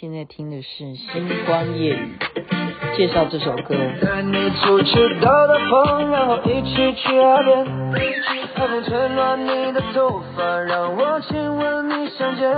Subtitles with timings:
[0.00, 2.12] 现在听的是《星光夜语》，
[2.96, 3.76] 介绍这首歌。
[4.02, 7.64] 带你出去兜兜风，然后一起去海边。
[7.94, 12.50] 海风吹乱你的头发，让我亲吻你香肩。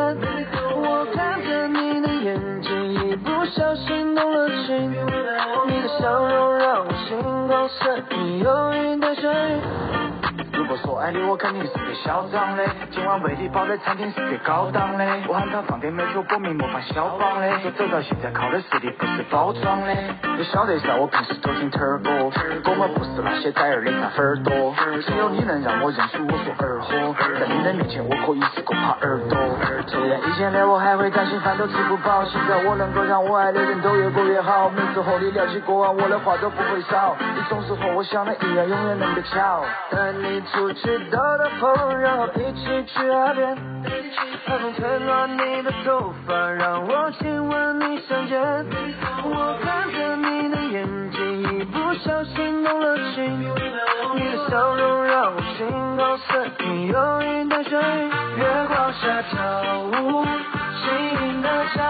[0.75, 4.91] 我看着你的眼睛，一不小心动了情。
[4.91, 9.31] 你的笑容让我心旷神怡，有云带水。
[10.63, 12.65] 如果说爱你，我肯定是最嚣张的。
[12.93, 15.05] 今晚为你包的餐厅是最高档的。
[15.27, 17.51] 我喊他放点美酒，搏命模仿肖邦的。
[17.59, 19.93] 说走到现在靠的实力，不是包装的。
[20.39, 24.73] 你晓得噻，我平时都听 Turbo，我们不是那些崽儿的看粉儿多。
[25.03, 26.95] 只有你能让我认输我说二货，
[27.41, 29.37] 在你的面前我可以是个耙耳朵。
[29.89, 34.71] 虽然以前的我还会担心饭都吃不饱，现在我能够让我爱的人都越过越好。
[34.71, 37.17] 每次和你聊起过往，我的话都不会少。
[37.19, 39.65] 你总是和我想的一样，永远那么巧。
[39.91, 40.41] 带你。
[40.53, 43.57] 出去兜兜风，然后一起去海边。
[44.45, 48.67] 海风吹乱你的头发，让我亲吻你香肩。
[49.25, 53.41] 我看着你的眼睛，一不小心动了情。
[54.15, 59.39] 你的笑容让我心旷神怡，有云带水，月光下跳
[59.85, 60.27] 舞，
[60.83, 60.85] 轻
[61.29, 61.81] 盈的脚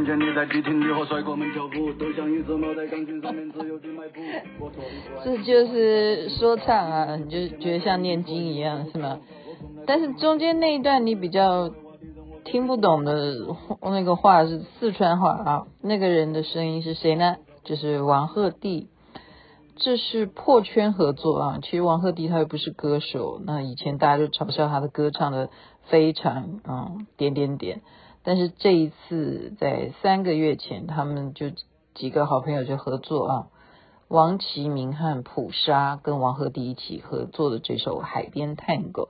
[0.00, 4.70] 看见你在迪厅里和帅哥们跳舞，都像一只猫在钢琴上面自由地迈步。
[5.22, 9.20] 这就是说唱啊，你就觉得像念经一样是吗？
[9.86, 11.70] 但是中间那一段你比较
[12.46, 13.34] 听不懂的
[13.82, 17.36] 那个话是四川话啊，那个人的声音是谁呢？
[17.64, 18.86] 就是王鹤棣。
[19.76, 21.58] 这是破圈合作啊！
[21.62, 25.50] 其实王鹤棣他又不是歌手，那以前大家就嘲笑他的歌唱的
[25.90, 27.82] 非常嗯点点点。
[28.22, 31.46] 但是这一次在三个月前，他们就
[31.94, 33.46] 几个好朋友就合作啊，
[34.08, 39.02] 王齐明和普沙跟王鹤棣一起合作的这首《海边探戈》，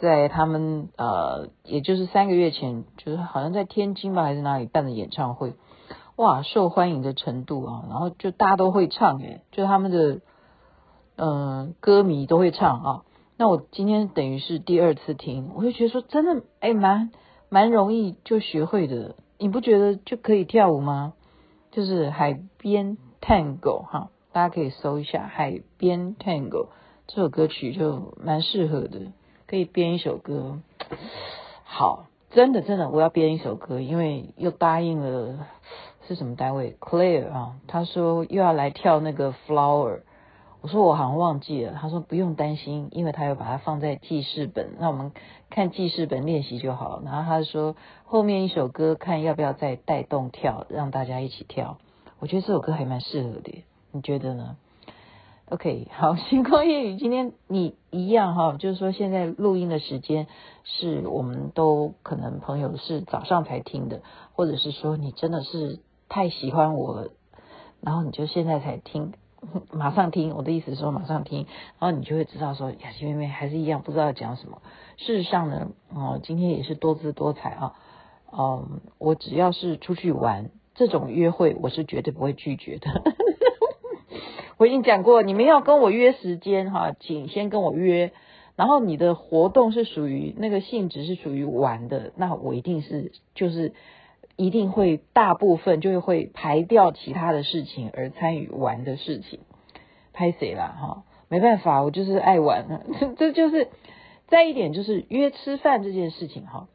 [0.00, 5.54] 在他们呃也就是三个月前，就是好像在天津吧还是哪里办的演唱会。
[6.16, 10.20] 哇，受欢迎的程度啊，然后就大家都会唱诶，就他们的
[11.16, 11.28] 嗯、
[11.66, 13.02] 呃、歌迷都会唱啊。
[13.36, 17.10] 那我今天等于是第二次听，我就觉得说真的诶，蛮
[17.48, 19.14] 蛮容易就学会的。
[19.38, 21.14] 你不觉得就可以跳舞吗？
[21.70, 26.68] 就是海边 Tango 哈，大家可以搜一下海边 Tango
[27.06, 29.12] 这首歌曲就蛮适合的，
[29.46, 30.60] 可以编一首歌。
[31.64, 35.46] 好，真的真的我要编一首歌，因为又答应了。
[36.08, 40.02] 是什么单位？Claire 啊，他说又要来跳那个 Flower，
[40.66, 45.12] 我说我好像忘记了，他说不用担心，因为他要把它放在记事本，那我们
[45.48, 47.00] 看记事本练习就好。
[47.04, 51.78] 然后他说后面一首歌看要不要再带动跳，让大家一起跳。
[52.18, 53.62] 我觉得这首歌还蛮适合的，
[53.92, 54.56] 你觉得呢
[55.50, 60.26] ？OK， 好，星光夜语，今天你一样哈，就是说现在录音的时间
[60.64, 64.02] 是我们都可能朋友是早上才听的，
[64.32, 65.78] 或者是说你真的是。
[66.08, 67.10] 太喜欢我了，
[67.80, 69.12] 然后你就现在才听，
[69.72, 70.34] 马上听。
[70.34, 71.46] 我的意思说马上听，
[71.78, 74.62] 然后你就会知道说雅琪妹妹还是一样不知道讲什么。
[74.96, 77.74] 事实上呢，哦，今天也是多姿多彩啊。
[78.32, 83.02] 嗯，我只要是出去玩，这种约会我是绝对不会拒绝的。
[84.58, 88.12] 我已经讲过，你们要跟我约时间哈，请先跟我约。
[88.56, 93.74] 然后你的活动是属于那个性质是属于玩的，那我一定是就是。
[94.36, 99.40] 一定会大部分就会排掉其他的事情而参与玩的事情，
[100.12, 101.04] 拍谁啦哈？
[101.28, 102.82] 没办法，我就是爱玩，
[103.16, 103.68] 这就是
[104.28, 106.68] 再一点就是约吃饭这件事情哈，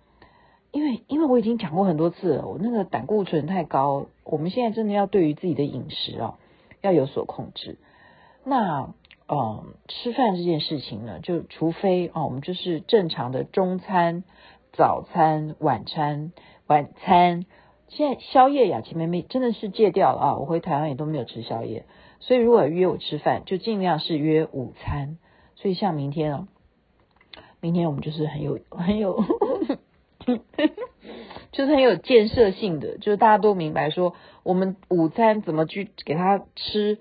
[0.71, 6.39] 因为因为我已经讲过很多次了，我那个胆固醇太高，我们现在真的要对于自己的饮食啊
[6.81, 7.77] 要有所控制。
[8.43, 8.93] 那
[9.29, 14.23] 嗯，吃饭这件事情呢，就除非啊，我们就是正常的中餐、
[14.73, 16.33] 早餐、晚餐。
[16.71, 17.45] 晚餐，
[17.89, 20.37] 现在宵夜雅琪妹妹真的是戒掉了啊！
[20.37, 21.83] 我回台湾也都没有吃宵夜，
[22.21, 25.17] 所以如果约我吃饭，就尽量是约午餐。
[25.55, 26.47] 所以像明天啊，
[27.59, 29.21] 明天我们就是很有 很有，
[31.51, 36.99] 就是很有建设性的，就是大家都明白说，我们午餐怎么去给他吃，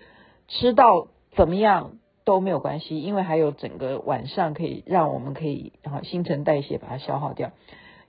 [0.49, 1.07] 吃到
[1.37, 1.93] 怎么样
[2.25, 7.53] 都没有关系，因为还有整个晚上可以让我们可以然后新陈代谢把它消耗掉。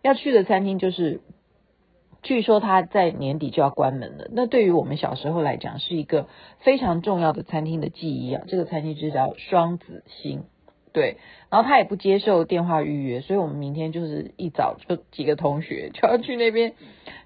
[0.01, 1.21] 要去的餐厅就是。
[2.23, 4.27] 据说他在年底就要关门了。
[4.31, 6.27] 那对于我们小时候来讲，是一个
[6.59, 8.43] 非常重要的餐厅的记忆啊。
[8.47, 10.43] 这个餐厅就叫双子星，
[10.93, 11.17] 对，
[11.49, 16.73] 然后他也不接受电话预约，所以我们明天就是一早就几个同学就要去那边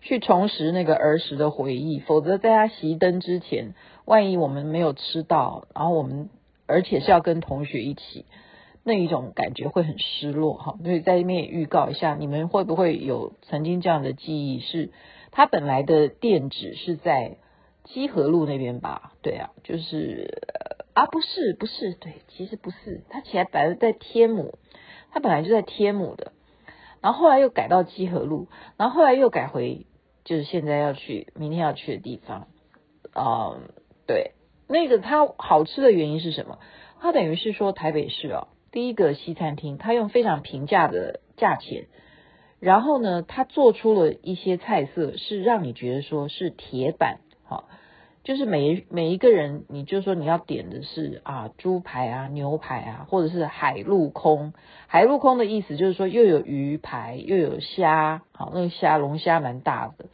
[0.01, 3.73] 去重拾那个儿时的回忆，否则在他熄灯之前，
[4.05, 6.29] 万一我们没有吃到，然后我们
[6.67, 8.25] 而且是要跟同学一起，
[8.85, 10.77] 那一种感觉会很失落哈。
[10.81, 14.61] 所以在这边也预告一下，你们会不会有曾经这样的记忆？
[14.61, 14.91] 是
[15.31, 17.35] 他本来的店址是在
[17.83, 19.11] 基河路那边吧？
[19.21, 20.41] 对啊，就是。
[20.95, 24.57] 啊，不是，不是，对，其实不是，他起来本来在天母，
[25.11, 26.31] 他本来就在天母的，
[27.01, 28.47] 然后后来又改到基河路，
[28.77, 29.87] 然后后来又改回
[30.23, 32.47] 就是现在要去，明天要去的地方，
[33.13, 33.67] 嗯，
[34.07, 34.31] 对，
[34.69, 36.59] 那个它好吃的原因是什么？
[37.01, 41.85] 它等于是说台北市哦，第一个西餐厅，他用非常平价的价钱，
[42.59, 47.69] 然后呢，他做出了一些菜色是让你觉得说是铁板，好。
[48.25, 54.51] 就是每每一个人，你就说你要点的是啊猪排啊牛排啊，或者是海陆空。
[54.87, 60.07] 海陆空的意思就是说又有鱼排又有虾，好，那个虾龙虾蛮大的，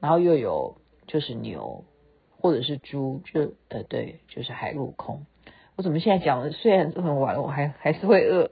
[0.00, 1.84] 然后又有就是牛
[2.40, 5.24] 或者是猪，就呃对，就是海陆空。
[5.78, 8.50] 我怎么现在讲的虽然很晚，我还还是会饿。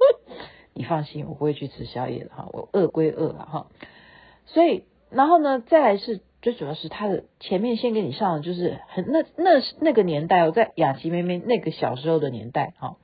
[0.74, 3.66] 你放心，我不会去吃宵夜的哈，我饿归饿了哈。
[4.44, 6.20] 所以然后呢，再来是。
[6.42, 12.96] 最主要是他的前面先给你上的就是很那那那个年代，我在雅琪妹妹那个小时候的年代哈，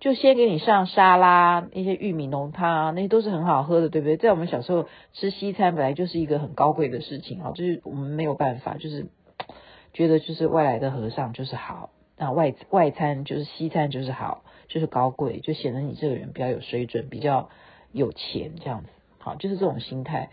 [0.00, 4.16] 就先给你上沙拉，那些玉米浓汤啊，那些都是很好喝的，对不对？
[4.16, 9.08] 在我们小时候吃西餐本来就是一个很高贵的事情啊，就是我们没有办法，就是
[9.92, 17.48] 觉得就是外来的和尚就是好，那外外餐就是西餐就是好，就是高贵，就显得你这个人比较有水准，比较
[17.92, 18.88] 有钱这样子，
[19.18, 20.30] 好，就是这种心态。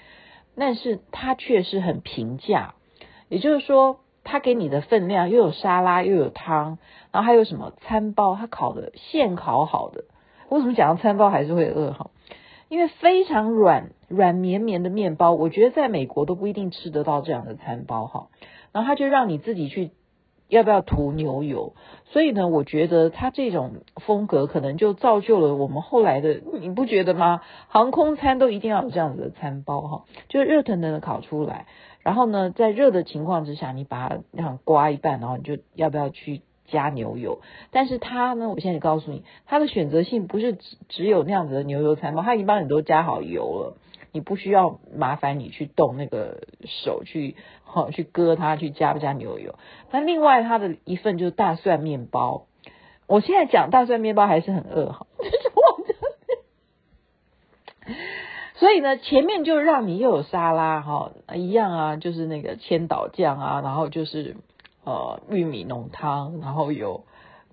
[0.56, 2.74] 但是它却是很平价，
[3.30, 6.80] 也就是说，它给你的分量又有沙拉又有汤，
[7.12, 10.06] 然后还有什么餐包，它烤的现烤好的。
[10.50, 12.10] 为什么讲到餐包还是会饿哈？
[12.68, 18.30] 因为非常软软绵绵的面包，我觉得在美国都不一定吃得到这样的餐包哈。
[18.72, 19.92] 然后他就让你自己去。
[20.48, 21.74] 要不要涂牛油？
[22.06, 27.42] 所以呢，我觉得他这种风格可能就造就了我们后来的，你不觉得吗？
[27.68, 31.66] 航空餐都一定要有这样子的餐包哈，就热腾腾的烤出来，
[32.02, 37.40] 然后呢，在热的情况之下，你把它这样刮一半，然后你就要不要去加牛油？
[37.72, 43.78] 但是它呢，我现在告诉你，它的选择性不是只只有那样子的牛油餐包，它已经帮你都加好油了。
[44.16, 47.36] 你不需要麻烦你去动那个手去，
[47.66, 49.56] 好去割它，去加不加牛油？
[49.92, 52.46] 那另外它的一份就是大蒜面包。
[53.08, 55.06] 我现在讲大蒜面包还是很饿哈，
[58.54, 64.38] 所以呢，前面就让你又有沙拉哈，一样啊，就是那个千岛酱啊，然后就是
[64.86, 67.04] 呃玉米浓汤，然后有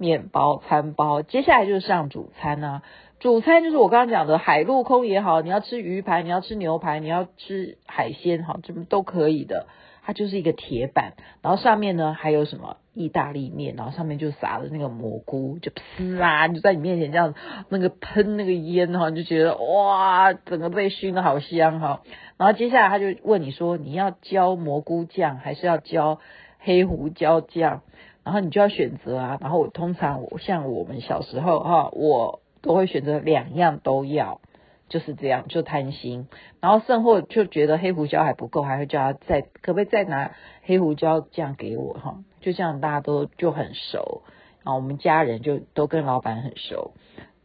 [0.03, 2.83] 面包餐包，接下来就是上主餐啊。
[3.21, 9.69] 主餐就是我刚刚讲的海陆空也好，你要吃鱼排，你要吃牛排，你要吃海鲜，哈，这么都可以的。
[10.05, 11.13] 它就是一个铁板，
[11.43, 17.35] 然后上面呢还有什么意大利面，然后上面就撒了那个蘑菇，就呲啊，就在你面前这样
[17.69, 22.01] 那个喷那个烟哈，你就觉得哇，整个被熏得好香哈。
[22.37, 26.19] 然后接下来他就问你说，你要浇蘑菇酱还是要浇
[26.59, 27.83] 黑胡椒酱？
[28.25, 29.39] 然后你就要选择啊。
[29.41, 32.41] 然后我通常我像我们小时候哈，我。
[32.65, 34.41] 都会选择两样都要，
[34.89, 36.29] 就是这样，就贪心。
[36.61, 42.23] 然后甚或就觉得黑胡椒还不够，还会叫他再可不可以再拿黑胡椒酱给我哈？
[42.41, 44.23] 就这样大家都就很熟，
[44.63, 46.93] 然后我们家人就都跟老板很熟，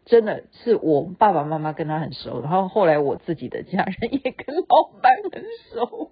[0.06, 5.44] 真的是我爸爸妈妈跟他很熟，然后后来我自己的家人也跟老板很
[5.74, 6.12] 熟。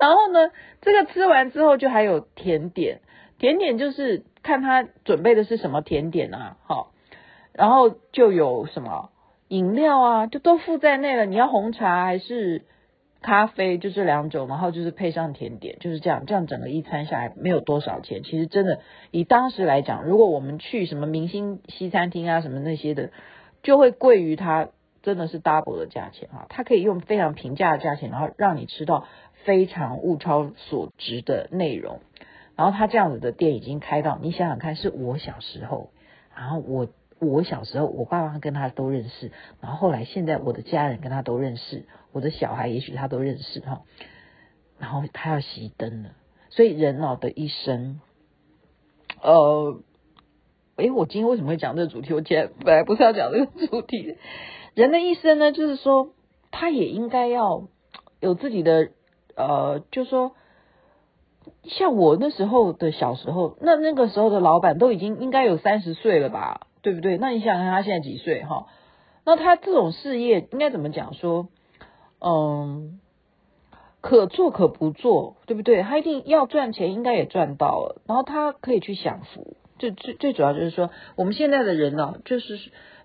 [0.00, 3.00] 然后呢，这个吃完之后就还有甜点，
[3.38, 6.92] 甜点就是看他准备的是什么甜点啊，好。
[7.52, 9.10] 然后就有什么
[9.48, 11.26] 饮料啊，就都附在内了。
[11.26, 12.62] 你要红茶还是
[13.20, 14.48] 咖啡，就这两种。
[14.48, 16.24] 然后就是配上甜点，就是这样。
[16.26, 18.22] 这样整个一餐下来没有多少钱。
[18.22, 18.78] 其实真的
[19.10, 23.10] 以当时来讲，如果我们去什么明星西餐厅啊什么那些的，
[23.62, 24.68] 就会贵于它
[25.02, 26.46] 真的是 double 的价钱啊。
[26.48, 29.06] 它可以用非常平价的价钱，然后让你吃到
[29.44, 32.00] 非常物超所值的内容。
[32.56, 35.90] 然后它这样子的店已经开到，你想想看，是我小时候，
[36.36, 36.88] 然后我。
[37.22, 39.30] 我小时候，我爸妈跟他都认识，
[39.60, 43.82] 然后后来现在我的家人跟他都认识，我的小孩也许他都认识哈。
[44.78, 46.12] 然后他要熄灯了，
[46.48, 48.00] 所以人哦的一生，
[49.20, 49.82] 呃，
[50.76, 52.14] 诶，我今天为什么会讲这个主题？
[52.14, 54.16] 我今天本来不是要讲这个主题。
[54.74, 56.10] 人的一生呢，就是说
[56.50, 57.68] 他也应该要
[58.20, 58.90] 有自己的，
[59.36, 60.32] 呃，就说。
[61.64, 66.68] 像我那时候的小时候，那那个时候的老板都已经应该有三十岁了吧？
[66.80, 67.16] 对不对？
[67.18, 68.66] 那你想想他现在几岁哈？
[69.24, 71.48] 那他这种事业应该怎么讲说？
[72.20, 73.00] 嗯，
[74.00, 75.82] 可做可不做，对不对？
[75.82, 79.56] 他一定要赚钱，应该也赚到了，然后他可以去享福。
[79.78, 82.58] 最最最主要就是说，我们现在的人呢，就是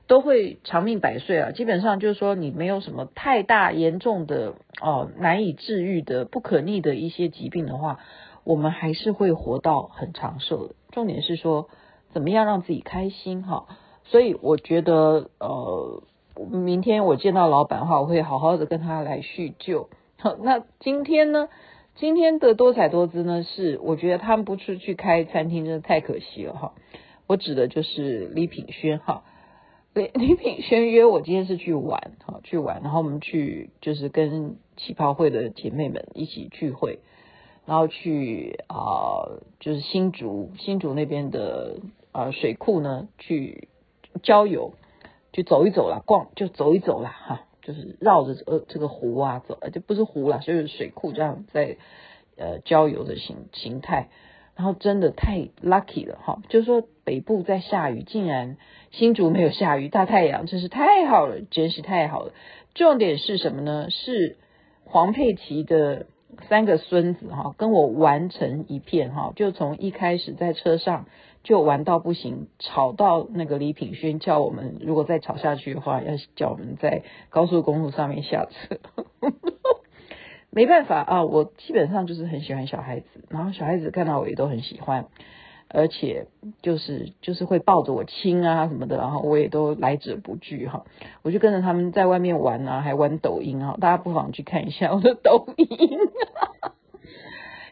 [0.07, 1.51] 都会长命百岁啊。
[1.51, 7.99] 基本上就是说，你没有什么太大严重的哦难以治愈的不可逆的一些疾病的话，
[8.43, 10.75] 我们还是会活到很长寿的。
[10.91, 11.69] 重点是说，
[12.13, 13.65] 怎么样让自己开心哈。
[14.03, 16.03] 所以我觉得，呃，
[16.51, 19.89] 明天我见到老板的话，我会好好的跟他来叙旧。
[20.17, 21.49] 好，那今天呢？
[21.95, 26.73] 今天的多彩多姿呢，是我觉得他们不出去开餐厅，真的太可惜了哈。
[27.25, 29.23] 我指的就是李品轩哈，
[29.95, 36.99] 李李品轩约我今天是去玩哈，去玩，然后我们去就是跟旗袍会的姐妹们一起聚会，
[37.65, 41.77] 然后去啊、就是新竹新竹那边的
[42.11, 43.69] 啊、呃、水库呢去
[44.21, 44.73] 郊游，
[45.31, 47.41] 去走一走啦，逛就走一走啦哈。
[47.61, 51.77] 就是绕着呃这个湖啊走，就不是湖啦，就是水库这样在
[52.35, 54.09] 呃郊游的形形态，
[54.55, 58.57] 然后真的太 lucky 了哈，就说北部在下雨，竟然
[58.91, 62.33] 新竹没有下雨，大太阳，真是太好了，真是太好了。
[62.73, 63.89] 重点是什么呢？
[63.89, 64.37] 是
[64.85, 66.05] 黄佩琦的
[66.49, 71.05] 三个孙子哈，跟我玩成一片哈，就从一开始在车上。
[71.43, 78.79] 就玩到不行，吵到那个李品轩叫我们，如果再吵下去的话，要叫我们在高速公路上面下车。
[80.55, 85.05] 没办法啊，我基本上就是很喜欢小孩子，然后小孩子看到我也都很喜欢，
[85.67, 86.27] 而且
[86.61, 90.85] 就是就是会抱着我亲啊什么的，然后我也都来者不拒哈。
[91.23, 95.67] 我就跟着他们在外面玩啊，还玩抖音啊，大家不妨去看一下我的抖音，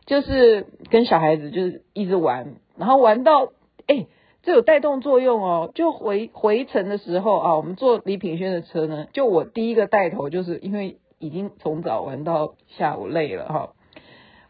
[0.06, 3.54] 就是跟小孩子就是一直玩，然后玩到。
[3.86, 4.08] 哎，
[4.44, 5.70] 这有带动作用哦！
[5.76, 13.70] 就回回程的时候啊，我们坐李品轩的车呢，就我第一个带头，就是因为已经从早玩到下午累了哈，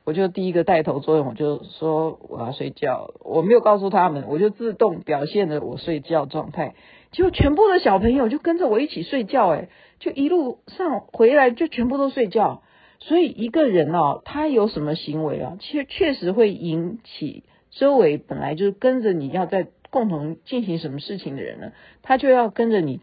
[0.04, 6.74] 我就第一个带头作用，我就说我要睡觉，我没有告诉他们，我就自动表现了我睡觉状态，
[7.12, 12.64] 结果全部的小朋友就跟着我一起睡觉，哎，就一路上回来就全部都睡觉，
[13.00, 17.44] 所以一个人哦，他有什么行为啊，确确实会引起。
[17.72, 21.72] 周围本来就是跟着你要在共同进行什么事情的人呢，
[22.04, 23.00] 他就要跟着你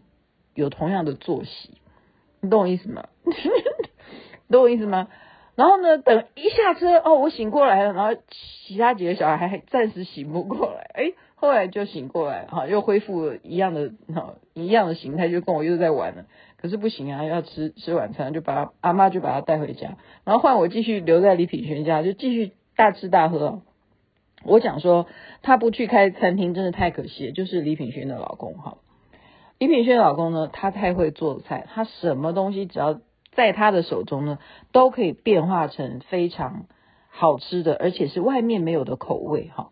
[0.55, 1.80] 有同样的作息，
[2.41, 3.07] 你懂我意思吗？
[4.49, 5.07] 懂我意思吗？
[5.55, 8.19] 然后呢，等一下车哦，我醒过来了，然后
[8.65, 16.25] 其他几个小孩还暂时醒不过来，哎，后来就醒过来，哈，又恢复一样的哈一样的形态，就跟我又在玩了。
[16.57, 23.61] 可是不行啊，要吃吃晚餐，就把他阿妈就把他带回家，然后换我继续留在李品轩家，就继续大吃大喝。
[24.43, 25.05] 我讲说，
[25.43, 27.31] 他不去开餐厅真的太可惜了。
[27.33, 28.77] 就是李品轩的老公哈，
[29.61, 32.99] 李品轩老公呢，他太会做菜，他什么东西只要
[33.31, 34.39] 在他的手中呢，
[34.71, 36.65] 都可以变化成非常
[37.11, 39.69] 好吃的，而且是外面没有的口味哈。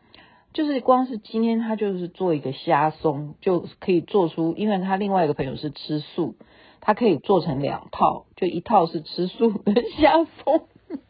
[0.54, 6.36] 就是光是今天他就是做一个虾松，就可以做出，因为他另外一个朋友是吃素，
[6.82, 10.68] 他可以做成两套，就一套是吃素的虾松，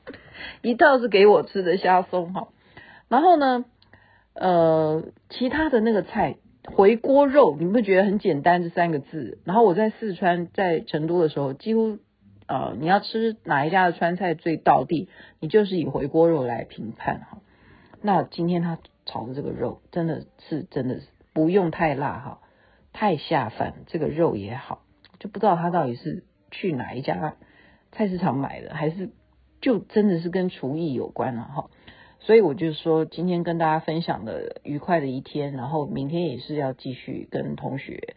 [0.64, 2.48] 一套是给我吃的虾松哈。
[3.10, 3.66] 然后呢，
[4.36, 6.38] 呃，其他的那个菜
[6.76, 9.40] 回锅肉，你不觉得很简单这三个字？
[9.44, 11.98] 然后我在四川，在成都的时候，几乎
[12.48, 15.10] 呃，你要吃哪一家的川菜最道地，
[15.40, 17.40] 你就是以回锅肉来评判哈。
[18.02, 22.40] 那今天他炒的这个肉，真的是真的是不用太辣哈，
[22.94, 24.84] 太下饭，这个肉也好，
[25.20, 27.36] 就不知道他到底是去哪一家
[27.92, 29.10] 菜市场买的，还是
[29.62, 31.70] 就真的是跟厨艺有关了哈。
[32.20, 38.16] 所以我就说，今天跟大家分享的愉快的一天，然后明天也是要继续跟同学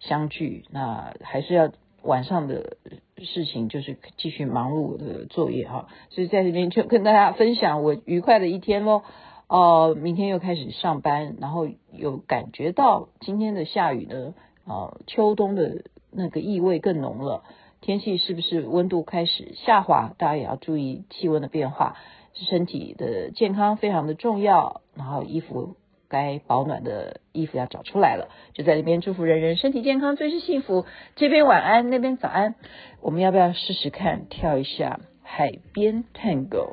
[0.00, 1.70] 相聚，那还是要
[2.02, 2.76] 晚上的
[3.18, 5.86] 事情就是继续忙碌的作业哈。
[6.10, 9.02] 所以在这边就跟大家分享我愉快的一天喽。
[9.48, 14.32] 哦，明天又开始上班，然后有感觉到今天的下雨呢，
[14.66, 17.44] 啊，秋冬的那个意味更浓了。
[17.82, 20.14] 天气是不是温度开始下滑？
[20.16, 21.96] 大家也要注意气温的变化。
[22.34, 25.76] 身体的健康非常的重要，然后衣服
[26.08, 30.84] 该保暖的衣服要找出来了，就在那边祝福人人身体健康，最是幸福。
[31.16, 32.54] 这边晚安，那边早安，
[33.00, 36.72] 我们要不要试试看跳一下海边 Tango？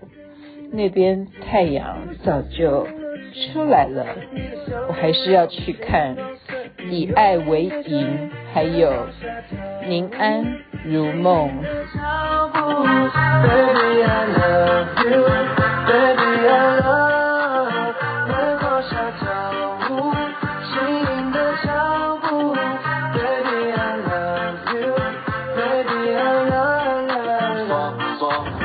[0.71, 2.85] 那边太阳早就
[3.53, 4.15] 出来了，
[4.87, 6.15] 我还是要去看
[6.91, 9.07] 以爱为营，还有
[9.87, 10.43] 宁安
[10.85, 11.51] 如梦。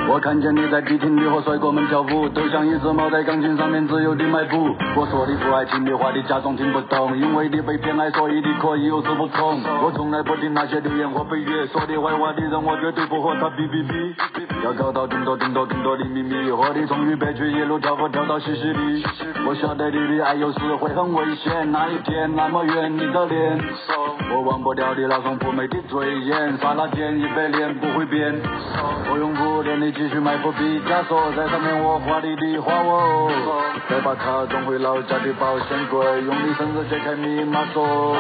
[0.07, 4.75] 我看见你在迪厅里和帅哥们跳舞，都像一只猫在钢琴上面自由的迈步。
[4.95, 9.61] 我说的不爱听的话，你假装听不懂，因为你被偏爱，所以你可以有恃无恐。
[9.83, 14.15] 我从来不听那些流言和蜚语，说的坏话的人，我绝对不和他比比比。
[14.63, 19.05] 要找到更多更多更多的秘密，和你从渝北区一路跳舞跳到西西里。
[19.47, 23.59] 我晓得你的爱有时会很危险，那一天那么远，你的脸，
[24.33, 28.35] 我忘不掉你那双妩媚的醉眼，刹那间一百年不会变。
[29.11, 33.31] 我用不五年的积蓄买副毕加索，在上面我画你的画哦，
[33.89, 38.17] 再把卡装回老家的保险柜，用你生日解开密码锁。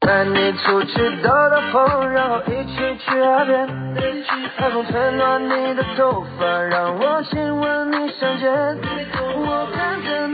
[0.00, 3.66] 带你出去兜兜风，然后一起去海边，
[4.56, 8.78] 海风吹乱你的头发，让我亲吻你香肩。
[9.42, 9.66] 我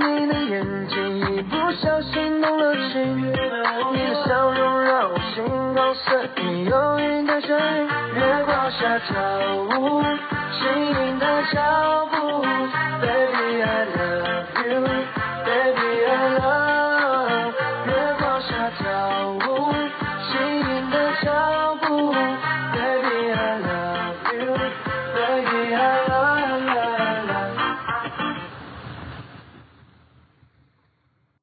[0.06, 5.44] 你的眼睛，一不小心动了情，你的笑容让我心
[5.74, 6.00] 高兴，
[6.36, 9.14] 你有一点声音，月光下跳
[9.80, 10.02] 舞，
[10.52, 12.05] 轻盈的脚步。